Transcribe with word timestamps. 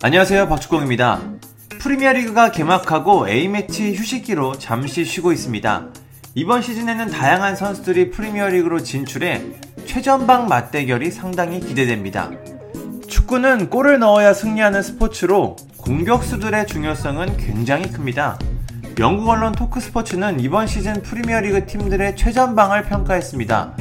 안녕하세요. 0.00 0.46
박주공입니다. 0.48 1.20
프리미어리그가 1.80 2.52
개막하고 2.52 3.28
A매치 3.28 3.96
휴식기로 3.96 4.56
잠시 4.56 5.04
쉬고 5.04 5.32
있습니다. 5.32 5.88
이번 6.36 6.62
시즌에는 6.62 7.08
다양한 7.08 7.56
선수들이 7.56 8.10
프리미어리그로 8.12 8.84
진출해 8.84 9.42
최전방 9.86 10.46
맞대결이 10.46 11.10
상당히 11.10 11.58
기대됩니다. 11.58 12.30
축구는 13.08 13.70
골을 13.70 13.98
넣어야 13.98 14.34
승리하는 14.34 14.82
스포츠로 14.82 15.56
공격수들의 15.78 16.68
중요성은 16.68 17.36
굉장히 17.36 17.90
큽니다. 17.90 18.38
영국 19.00 19.28
언론 19.30 19.50
토크스포츠는 19.50 20.38
이번 20.38 20.68
시즌 20.68 21.02
프리미어리그 21.02 21.66
팀들의 21.66 22.14
최전방을 22.14 22.84
평가했습니다. 22.84 23.76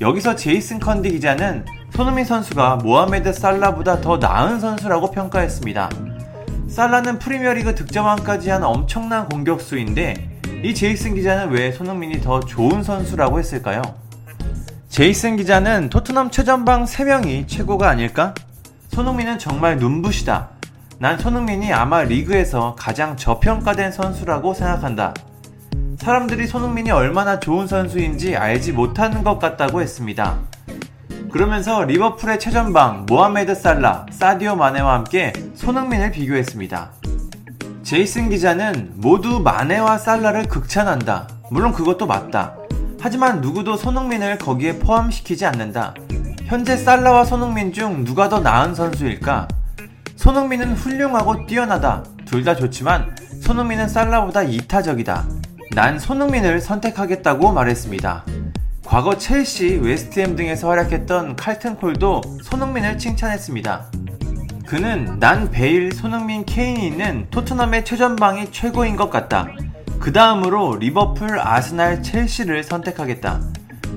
여기서 0.00 0.36
제이슨 0.36 0.80
컨디 0.80 1.10
기자는 1.10 1.66
손흥민 1.94 2.24
선수가 2.24 2.76
모하메드 2.76 3.32
살라보다 3.32 4.00
더 4.00 4.16
나은 4.16 4.60
선수라고 4.60 5.10
평가했습니다. 5.10 5.90
살라는 6.68 7.18
프리미어리그 7.18 7.74
득점왕까지 7.74 8.50
한 8.50 8.62
엄청난 8.62 9.28
공격수인데 9.28 10.40
이 10.62 10.74
제이슨 10.74 11.14
기자는 11.14 11.50
왜 11.50 11.72
손흥민이 11.72 12.20
더 12.20 12.40
좋은 12.40 12.82
선수라고 12.82 13.38
했을까요? 13.38 13.82
제이슨 14.88 15.36
기자는 15.36 15.90
토트넘 15.90 16.30
최전방 16.30 16.84
3명이 16.84 17.48
최고가 17.48 17.88
아닐까? 17.88 18.34
손흥민은 18.88 19.38
정말 19.38 19.78
눈부시다. 19.78 20.48
난 20.98 21.18
손흥민이 21.18 21.72
아마 21.72 22.02
리그에서 22.02 22.76
가장 22.78 23.16
저평가된 23.16 23.92
선수라고 23.92 24.52
생각한다. 24.54 25.14
사람들이 25.98 26.46
손흥민이 26.46 26.90
얼마나 26.90 27.40
좋은 27.40 27.66
선수인지 27.66 28.36
알지 28.36 28.72
못하는 28.72 29.22
것 29.22 29.38
같다고 29.38 29.80
했습니다. 29.80 30.38
그러면서 31.32 31.84
리버풀의 31.84 32.40
최전방 32.40 33.06
모하메드 33.06 33.54
살라, 33.54 34.06
사디오 34.10 34.56
마네와 34.56 34.94
함께 34.94 35.32
손흥민을 35.54 36.10
비교했습니다. 36.10 36.90
제이슨 37.82 38.30
기자는 38.30 38.92
모두 38.96 39.40
마네와 39.40 39.98
살라를 39.98 40.48
극찬한다. 40.48 41.28
물론 41.50 41.72
그것도 41.72 42.06
맞다. 42.06 42.56
하지만 43.00 43.40
누구도 43.40 43.76
손흥민을 43.76 44.38
거기에 44.38 44.78
포함시키지 44.78 45.46
않는다. 45.46 45.94
현재 46.46 46.76
살라와 46.76 47.24
손흥민 47.24 47.72
중 47.72 48.04
누가 48.04 48.28
더 48.28 48.40
나은 48.40 48.74
선수일까? 48.74 49.48
손흥민은 50.16 50.74
훌륭하고 50.74 51.46
뛰어나다. 51.46 52.02
둘 52.26 52.44
다 52.44 52.54
좋지만 52.54 53.16
손흥민은 53.42 53.88
살라보다 53.88 54.42
이타적이다. 54.42 55.24
난 55.74 55.98
손흥민을 55.98 56.60
선택하겠다고 56.60 57.52
말했습니다. 57.52 58.24
과거 58.90 59.16
첼시, 59.16 59.78
웨스트햄 59.80 60.34
등에서 60.34 60.68
활약했던 60.68 61.36
칼튼 61.36 61.76
콜도 61.76 62.22
손흥민을 62.42 62.98
칭찬했습니다. 62.98 63.86
그는 64.66 65.16
난 65.20 65.48
베일, 65.48 65.92
손흥민, 65.92 66.44
케인이 66.44 66.88
있는 66.88 67.28
토트넘의 67.30 67.84
최전방이 67.84 68.50
최고인 68.50 68.96
것 68.96 69.08
같다. 69.08 69.46
그 70.00 70.12
다음으로 70.12 70.74
리버풀, 70.74 71.38
아스날, 71.38 72.02
첼시를 72.02 72.64
선택하겠다. 72.64 73.40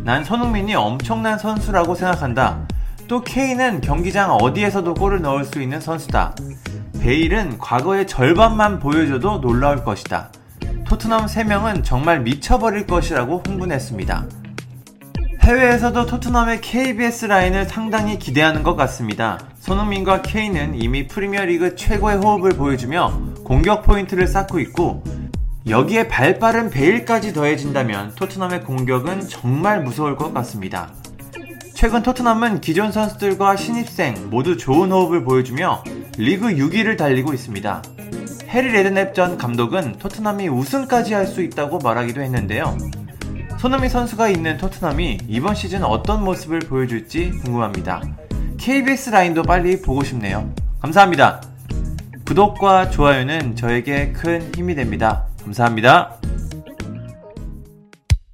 난 0.03 0.23
손흥민이 0.23 0.75
엄청난 0.75 1.39
선수라고 1.39 1.95
생각한다. 1.95 2.67
또 3.07 3.23
케인은 3.23 3.81
경기장 3.81 4.31
어디에서도 4.33 4.93
골을 4.93 5.23
넣을 5.23 5.43
수 5.43 5.59
있는 5.59 5.81
선수다. 5.81 6.35
베일은 7.01 7.57
과거의 7.57 8.05
절반만 8.05 8.77
보여줘도 8.77 9.41
놀라울 9.41 9.83
것이다. 9.83 10.29
토트넘 10.85 11.25
3명은 11.25 11.83
정말 11.83 12.19
미쳐버릴 12.19 12.85
것이라고 12.85 13.41
흥분했습니다. 13.43 14.42
해외에서도 15.43 16.05
토트넘의 16.05 16.61
KBS 16.61 17.25
라인을 17.25 17.65
상당히 17.65 18.17
기대하는 18.17 18.63
것 18.63 18.77
같습니다. 18.77 19.37
손흥민과 19.59 20.21
케인은 20.21 20.81
이미 20.81 21.05
프리미어리그 21.05 21.75
최고의 21.75 22.19
호흡을 22.19 22.51
보여주며 22.51 23.33
공격 23.43 23.83
포인트를 23.83 24.25
쌓고 24.25 24.61
있고 24.61 25.03
여기에 25.67 26.07
발빠른 26.07 26.69
베일까지 26.69 27.33
더해진다면 27.33 28.15
토트넘의 28.15 28.63
공격은 28.63 29.27
정말 29.27 29.83
무서울 29.83 30.15
것 30.15 30.33
같습니다. 30.33 30.93
최근 31.73 32.03
토트넘은 32.03 32.61
기존 32.61 32.93
선수들과 32.93 33.57
신입생 33.57 34.29
모두 34.29 34.55
좋은 34.55 34.93
호흡을 34.93 35.25
보여주며 35.25 35.83
리그 36.17 36.55
6위를 36.55 36.97
달리고 36.97 37.33
있습니다. 37.33 37.83
해리 38.47 38.71
레드넵 38.71 39.13
전 39.13 39.37
감독은 39.37 39.97
토트넘이 39.99 40.47
우승까지 40.47 41.13
할 41.13 41.27
수 41.27 41.41
있다고 41.41 41.79
말하기도 41.79 42.21
했는데요. 42.21 43.02
손흥민 43.63 43.89
선수가 43.89 44.27
있는 44.27 44.57
토트넘이 44.57 45.19
이번 45.29 45.55
시즌 45.55 45.85
어떤 45.85 46.21
모습을 46.25 46.59
보여줄지 46.59 47.29
궁금합니다. 47.45 48.01
KBS 48.57 49.11
라인도 49.11 49.41
빨리 49.41 49.81
보고 49.81 50.03
싶네요. 50.03 50.53
감사합니다. 50.81 51.41
구독과 52.25 52.89
좋아요는 52.89 53.55
저에게 53.55 54.11
큰 54.11 54.53
힘이 54.53 54.75
됩니다. 54.75 55.27
감사합니다. 55.45 56.17